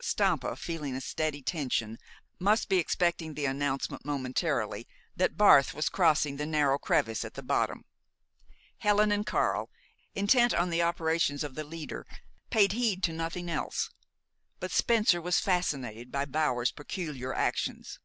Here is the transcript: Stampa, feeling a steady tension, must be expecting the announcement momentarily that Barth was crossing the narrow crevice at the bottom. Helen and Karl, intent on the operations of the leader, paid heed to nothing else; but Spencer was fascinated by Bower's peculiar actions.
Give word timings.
Stampa, 0.00 0.54
feeling 0.54 0.94
a 0.94 1.00
steady 1.00 1.42
tension, 1.42 1.98
must 2.38 2.68
be 2.68 2.78
expecting 2.78 3.34
the 3.34 3.44
announcement 3.46 4.04
momentarily 4.04 4.86
that 5.16 5.36
Barth 5.36 5.74
was 5.74 5.88
crossing 5.88 6.36
the 6.36 6.46
narrow 6.46 6.78
crevice 6.78 7.24
at 7.24 7.34
the 7.34 7.42
bottom. 7.42 7.84
Helen 8.78 9.10
and 9.10 9.26
Karl, 9.26 9.68
intent 10.14 10.54
on 10.54 10.70
the 10.70 10.80
operations 10.80 11.42
of 11.42 11.56
the 11.56 11.64
leader, 11.64 12.06
paid 12.50 12.70
heed 12.70 13.02
to 13.02 13.12
nothing 13.12 13.50
else; 13.50 13.90
but 14.60 14.70
Spencer 14.70 15.20
was 15.20 15.40
fascinated 15.40 16.12
by 16.12 16.24
Bower's 16.24 16.70
peculiar 16.70 17.34
actions. 17.34 17.98